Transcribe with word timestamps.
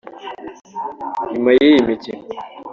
nyuma 1.31 1.49
y'iyi 1.57 1.79
mikino 1.87 2.23